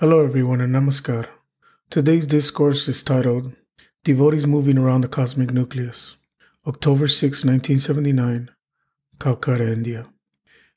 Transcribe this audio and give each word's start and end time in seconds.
Hello, 0.00 0.24
everyone, 0.24 0.60
and 0.60 0.74
namaskar. 0.74 1.28
Today's 1.88 2.26
discourse 2.26 2.88
is 2.88 3.04
titled 3.04 3.52
Devotees 4.02 4.44
Moving 4.44 4.76
Around 4.76 5.02
the 5.02 5.08
Cosmic 5.08 5.52
Nucleus, 5.52 6.16
October 6.66 7.06
6, 7.06 7.44
1979, 7.44 8.50
Calcutta, 9.20 9.72
India. 9.72 10.06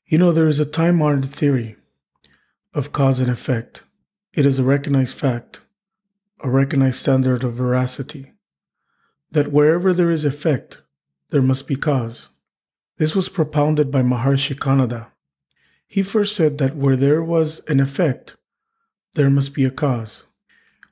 You 0.06 0.18
know, 0.18 0.30
there 0.30 0.46
is 0.46 0.60
a 0.60 0.64
time 0.64 1.02
honored 1.02 1.24
theory 1.24 1.74
of 2.72 2.92
cause 2.92 3.18
and 3.18 3.28
effect. 3.28 3.82
It 4.34 4.46
is 4.46 4.60
a 4.60 4.62
recognized 4.62 5.16
fact, 5.16 5.62
a 6.38 6.48
recognized 6.48 6.98
standard 6.98 7.42
of 7.42 7.54
veracity, 7.54 8.34
that 9.32 9.50
wherever 9.50 9.92
there 9.92 10.12
is 10.12 10.24
effect, 10.24 10.80
there 11.30 11.42
must 11.42 11.66
be 11.66 11.74
cause. 11.74 12.28
This 12.98 13.16
was 13.16 13.28
propounded 13.28 13.90
by 13.90 14.02
Maharshi 14.02 14.56
Kanada. 14.56 15.08
He 15.88 16.04
first 16.04 16.36
said 16.36 16.58
that 16.58 16.76
where 16.76 16.94
there 16.94 17.20
was 17.20 17.62
an 17.66 17.80
effect, 17.80 18.36
there 19.14 19.30
must 19.30 19.54
be 19.54 19.64
a 19.64 19.70
cause. 19.70 20.24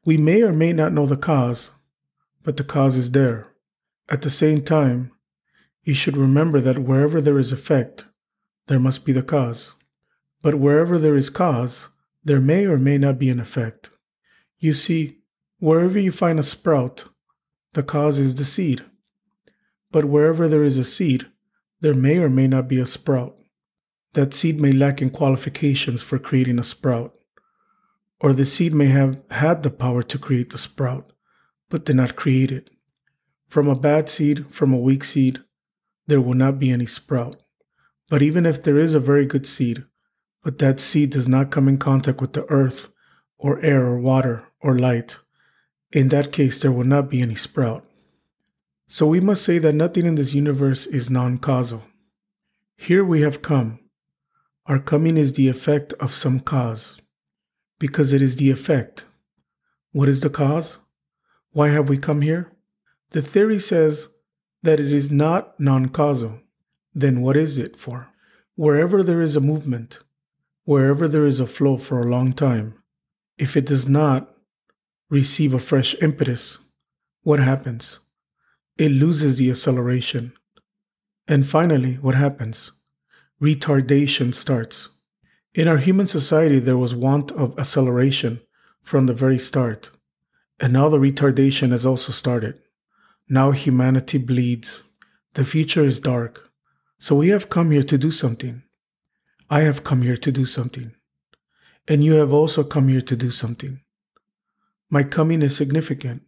We 0.04 0.16
may 0.16 0.42
or 0.42 0.52
may 0.52 0.72
not 0.72 0.92
know 0.92 1.06
the 1.06 1.16
cause, 1.16 1.70
but 2.42 2.56
the 2.56 2.64
cause 2.64 2.96
is 2.96 3.10
there. 3.10 3.48
At 4.08 4.22
the 4.22 4.30
same 4.30 4.62
time, 4.62 5.10
you 5.82 5.94
should 5.94 6.16
remember 6.16 6.60
that 6.60 6.78
wherever 6.78 7.20
there 7.20 7.38
is 7.38 7.52
effect, 7.52 8.04
there 8.68 8.78
must 8.78 9.04
be 9.04 9.12
the 9.12 9.22
cause. 9.22 9.74
But 10.42 10.56
wherever 10.56 10.98
there 10.98 11.16
is 11.16 11.30
cause, 11.30 11.88
there 12.24 12.40
may 12.40 12.66
or 12.66 12.78
may 12.78 12.98
not 12.98 13.18
be 13.18 13.30
an 13.30 13.40
effect. 13.40 13.90
You 14.58 14.72
see, 14.72 15.18
wherever 15.58 15.98
you 15.98 16.12
find 16.12 16.38
a 16.38 16.44
sprout, 16.44 17.04
the 17.72 17.82
cause 17.82 18.18
is 18.18 18.36
the 18.36 18.44
seed. 18.44 18.84
But 19.90 20.04
wherever 20.04 20.48
there 20.48 20.64
is 20.64 20.78
a 20.78 20.84
seed, 20.84 21.26
there 21.80 21.94
may 21.94 22.18
or 22.18 22.30
may 22.30 22.46
not 22.46 22.68
be 22.68 22.78
a 22.78 22.86
sprout. 22.86 23.36
That 24.14 24.34
seed 24.34 24.60
may 24.60 24.72
lack 24.72 25.02
in 25.02 25.10
qualifications 25.10 26.02
for 26.02 26.18
creating 26.18 26.58
a 26.58 26.64
sprout 26.64 27.14
or 28.20 28.32
the 28.32 28.46
seed 28.46 28.72
may 28.72 28.86
have 28.86 29.18
had 29.30 29.62
the 29.62 29.70
power 29.70 30.02
to 30.02 30.18
create 30.18 30.50
the 30.50 30.58
sprout, 30.58 31.12
but 31.68 31.84
did 31.84 31.96
not 31.96 32.16
create 32.16 32.50
it. 32.50 32.70
From 33.48 33.68
a 33.68 33.76
bad 33.76 34.08
seed, 34.08 34.46
from 34.50 34.72
a 34.72 34.78
weak 34.78 35.04
seed, 35.04 35.42
there 36.06 36.20
will 36.20 36.34
not 36.34 36.58
be 36.58 36.70
any 36.70 36.86
sprout. 36.86 37.36
But 38.08 38.22
even 38.22 38.46
if 38.46 38.62
there 38.62 38.78
is 38.78 38.94
a 38.94 39.00
very 39.00 39.26
good 39.26 39.46
seed, 39.46 39.84
but 40.42 40.58
that 40.58 40.80
seed 40.80 41.10
does 41.10 41.28
not 41.28 41.50
come 41.50 41.68
in 41.68 41.76
contact 41.76 42.20
with 42.20 42.32
the 42.32 42.46
earth, 42.50 42.88
or 43.38 43.60
air, 43.60 43.84
or 43.84 43.98
water, 43.98 44.44
or 44.60 44.78
light, 44.78 45.18
in 45.92 46.08
that 46.08 46.32
case 46.32 46.60
there 46.60 46.72
will 46.72 46.84
not 46.84 47.10
be 47.10 47.20
any 47.20 47.34
sprout. 47.34 47.84
So 48.88 49.06
we 49.06 49.20
must 49.20 49.44
say 49.44 49.58
that 49.58 49.74
nothing 49.74 50.06
in 50.06 50.14
this 50.14 50.32
universe 50.32 50.86
is 50.86 51.10
non 51.10 51.38
causal. 51.38 51.82
Here 52.76 53.04
we 53.04 53.22
have 53.22 53.42
come. 53.42 53.80
Our 54.66 54.78
coming 54.78 55.16
is 55.16 55.32
the 55.32 55.48
effect 55.48 55.92
of 55.94 56.14
some 56.14 56.40
cause 56.40 57.00
because 57.78 58.12
it 58.12 58.22
is 58.22 58.36
the 58.36 58.50
effect. 58.50 59.04
What 59.92 60.08
is 60.08 60.20
the 60.20 60.30
cause? 60.30 60.80
Why 61.52 61.68
have 61.68 61.88
we 61.88 61.98
come 61.98 62.20
here? 62.20 62.52
The 63.10 63.22
theory 63.22 63.58
says 63.58 64.08
that 64.62 64.80
it 64.80 64.92
is 64.92 65.10
not 65.10 65.58
non 65.58 65.88
causal. 65.88 66.40
Then 66.94 67.20
what 67.20 67.36
is 67.36 67.58
it 67.58 67.76
for? 67.76 68.08
Wherever 68.54 69.02
there 69.02 69.20
is 69.20 69.36
a 69.36 69.40
movement, 69.40 70.00
wherever 70.64 71.08
there 71.08 71.26
is 71.26 71.40
a 71.40 71.46
flow 71.46 71.76
for 71.76 72.00
a 72.00 72.10
long 72.10 72.32
time, 72.32 72.74
if 73.38 73.56
it 73.56 73.66
does 73.66 73.88
not 73.88 74.34
receive 75.10 75.52
a 75.54 75.58
fresh 75.58 75.94
impetus, 76.02 76.58
what 77.22 77.38
happens? 77.38 78.00
It 78.78 78.90
loses 78.90 79.38
the 79.38 79.50
acceleration. 79.50 80.32
And 81.28 81.46
finally, 81.46 81.94
what 81.94 82.14
happens? 82.14 82.72
Retardation 83.40 84.34
starts. 84.34 84.90
In 85.56 85.68
our 85.68 85.78
human 85.78 86.06
society, 86.06 86.58
there 86.58 86.76
was 86.76 86.94
want 86.94 87.32
of 87.32 87.58
acceleration 87.58 88.42
from 88.82 89.06
the 89.06 89.14
very 89.14 89.38
start, 89.38 89.90
and 90.60 90.70
now 90.70 90.90
the 90.90 90.98
retardation 90.98 91.70
has 91.70 91.86
also 91.86 92.12
started. 92.12 92.60
Now 93.26 93.52
humanity 93.52 94.18
bleeds. 94.18 94.82
The 95.32 95.46
future 95.46 95.82
is 95.82 95.98
dark. 95.98 96.52
So 96.98 97.16
we 97.16 97.30
have 97.30 97.48
come 97.48 97.70
here 97.70 97.82
to 97.84 97.96
do 97.96 98.10
something. 98.10 98.64
I 99.48 99.62
have 99.62 99.82
come 99.82 100.02
here 100.02 100.18
to 100.18 100.30
do 100.30 100.44
something. 100.44 100.94
And 101.88 102.04
you 102.04 102.16
have 102.16 102.34
also 102.34 102.62
come 102.62 102.88
here 102.88 103.00
to 103.00 103.16
do 103.16 103.30
something. 103.30 103.80
My 104.90 105.04
coming 105.04 105.40
is 105.40 105.56
significant, 105.56 106.20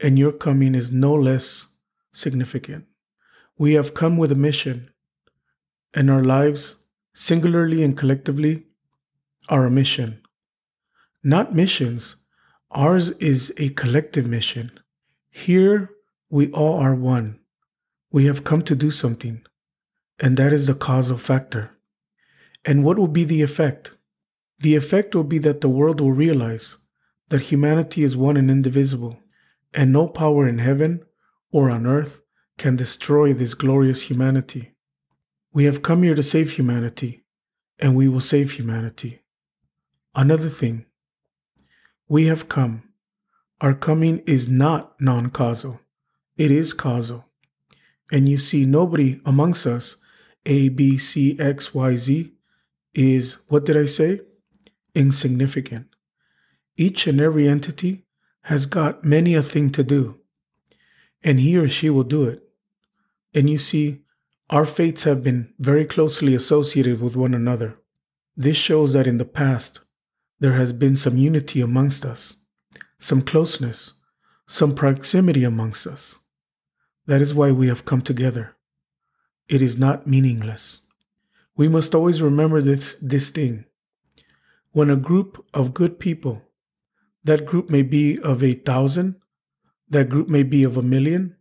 and 0.00 0.18
your 0.18 0.32
coming 0.32 0.74
is 0.74 0.90
no 0.90 1.14
less 1.14 1.66
significant. 2.12 2.86
We 3.58 3.74
have 3.74 3.94
come 3.94 4.16
with 4.16 4.32
a 4.32 4.42
mission, 4.48 4.90
and 5.94 6.10
our 6.10 6.24
lives 6.24 6.74
singularly 7.18 7.82
and 7.82 7.96
collectively, 7.96 8.62
are 9.48 9.64
a 9.64 9.70
mission. 9.70 10.20
Not 11.24 11.54
missions. 11.54 12.16
Ours 12.70 13.10
is 13.12 13.54
a 13.56 13.70
collective 13.70 14.26
mission. 14.26 14.70
Here, 15.30 15.90
we 16.28 16.52
all 16.52 16.78
are 16.78 16.94
one. 16.94 17.40
We 18.12 18.26
have 18.26 18.44
come 18.44 18.60
to 18.62 18.76
do 18.76 18.90
something, 18.90 19.46
and 20.20 20.36
that 20.36 20.52
is 20.52 20.66
the 20.66 20.74
causal 20.74 21.16
factor. 21.16 21.70
And 22.66 22.84
what 22.84 22.98
will 22.98 23.08
be 23.08 23.24
the 23.24 23.40
effect? 23.40 23.92
The 24.58 24.76
effect 24.76 25.14
will 25.14 25.24
be 25.24 25.38
that 25.38 25.62
the 25.62 25.70
world 25.70 26.02
will 26.02 26.12
realize 26.12 26.76
that 27.30 27.48
humanity 27.50 28.02
is 28.02 28.14
one 28.14 28.36
and 28.36 28.50
indivisible, 28.50 29.20
and 29.72 29.90
no 29.90 30.06
power 30.06 30.46
in 30.46 30.58
heaven 30.58 31.02
or 31.50 31.70
on 31.70 31.86
earth 31.86 32.20
can 32.58 32.76
destroy 32.76 33.32
this 33.32 33.54
glorious 33.54 34.02
humanity. 34.02 34.75
We 35.56 35.64
have 35.64 35.80
come 35.80 36.02
here 36.02 36.14
to 36.14 36.22
save 36.22 36.50
humanity, 36.50 37.24
and 37.78 37.96
we 37.96 38.08
will 38.08 38.20
save 38.20 38.50
humanity. 38.50 39.22
Another 40.14 40.50
thing, 40.50 40.84
we 42.06 42.26
have 42.26 42.46
come. 42.46 42.82
Our 43.62 43.72
coming 43.72 44.18
is 44.26 44.48
not 44.48 45.00
non 45.00 45.30
causal, 45.30 45.80
it 46.36 46.50
is 46.50 46.74
causal. 46.74 47.24
And 48.12 48.28
you 48.28 48.36
see, 48.36 48.66
nobody 48.66 49.22
amongst 49.24 49.66
us, 49.66 49.96
A, 50.44 50.68
B, 50.68 50.98
C, 50.98 51.38
X, 51.40 51.74
Y, 51.74 51.96
Z, 51.96 52.32
is, 52.92 53.38
what 53.48 53.64
did 53.64 53.78
I 53.78 53.86
say? 53.86 54.20
Insignificant. 54.94 55.86
Each 56.76 57.06
and 57.06 57.18
every 57.18 57.48
entity 57.48 58.04
has 58.42 58.66
got 58.66 59.04
many 59.04 59.34
a 59.34 59.42
thing 59.42 59.70
to 59.70 59.82
do, 59.82 60.20
and 61.24 61.40
he 61.40 61.56
or 61.56 61.66
she 61.66 61.88
will 61.88 62.04
do 62.04 62.24
it. 62.24 62.42
And 63.32 63.48
you 63.48 63.56
see, 63.56 64.02
our 64.48 64.64
fates 64.64 65.04
have 65.04 65.24
been 65.24 65.52
very 65.58 65.84
closely 65.84 66.34
associated 66.34 67.00
with 67.00 67.16
one 67.16 67.34
another. 67.34 67.78
This 68.36 68.56
shows 68.56 68.92
that 68.92 69.06
in 69.06 69.18
the 69.18 69.24
past, 69.24 69.80
there 70.38 70.52
has 70.52 70.72
been 70.72 70.96
some 70.96 71.16
unity 71.16 71.60
amongst 71.60 72.04
us, 72.04 72.36
some 72.98 73.22
closeness, 73.22 73.94
some 74.46 74.74
proximity 74.74 75.42
amongst 75.42 75.86
us. 75.86 76.18
That 77.06 77.20
is 77.20 77.34
why 77.34 77.50
we 77.50 77.68
have 77.68 77.84
come 77.84 78.02
together. 78.02 78.56
It 79.48 79.62
is 79.62 79.78
not 79.78 80.06
meaningless. 80.06 80.82
We 81.56 81.68
must 81.68 81.94
always 81.94 82.20
remember 82.20 82.60
this, 82.60 82.96
this 83.00 83.30
thing. 83.30 83.64
When 84.72 84.90
a 84.90 84.96
group 84.96 85.44
of 85.54 85.72
good 85.72 85.98
people, 85.98 86.42
that 87.24 87.46
group 87.46 87.70
may 87.70 87.82
be 87.82 88.20
of 88.20 88.42
a 88.42 88.54
thousand, 88.54 89.16
that 89.88 90.08
group 90.08 90.28
may 90.28 90.42
be 90.42 90.64
of 90.64 90.76
a 90.76 90.82
million, 90.82 91.35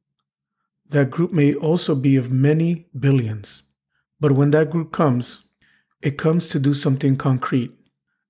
that 0.89 1.11
group 1.11 1.31
may 1.31 1.53
also 1.53 1.95
be 1.95 2.15
of 2.15 2.31
many 2.31 2.87
billions. 2.97 3.63
But 4.19 4.33
when 4.33 4.51
that 4.51 4.69
group 4.69 4.91
comes, 4.91 5.43
it 6.01 6.17
comes 6.17 6.47
to 6.49 6.59
do 6.59 6.73
something 6.73 7.17
concrete. 7.17 7.71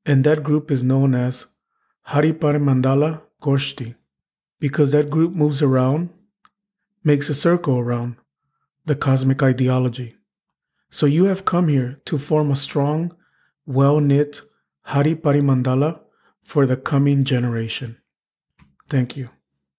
And 0.05 0.23
that 0.23 0.43
group 0.43 0.71
is 0.71 0.83
known 0.83 1.15
as 1.15 1.47
Haripar 2.09 2.59
Mandala 2.59 3.21
Goshti, 3.41 3.95
because 4.59 4.91
that 4.91 5.09
group 5.09 5.33
moves 5.33 5.61
around, 5.61 6.09
makes 7.03 7.29
a 7.29 7.33
circle 7.33 7.79
around 7.79 8.17
the 8.85 8.95
cosmic 8.95 9.41
ideology. 9.41 10.15
So 10.89 11.05
you 11.05 11.25
have 11.25 11.45
come 11.45 11.67
here 11.67 11.99
to 12.05 12.17
form 12.17 12.51
a 12.51 12.55
strong, 12.55 13.15
well 13.65 13.99
knit 13.99 14.41
Hari 14.83 15.15
Mandala 15.15 15.99
for 16.43 16.65
the 16.65 16.77
coming 16.77 17.23
generation. 17.23 17.97
Thank 18.87 19.17
you. 19.17 19.34